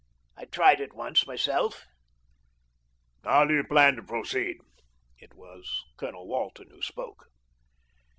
[0.35, 1.85] "I tried it once myself."
[3.23, 4.57] "How do you plan to proceed?"
[5.19, 7.27] It was Colonel Walton who spoke.